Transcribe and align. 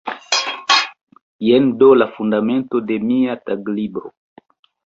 Jen 1.47 1.69
do 1.83 1.91
la 1.99 2.09
fundamento 2.15 2.83
de 2.93 3.01
mia 3.13 3.39
taglibro“. 3.47 4.13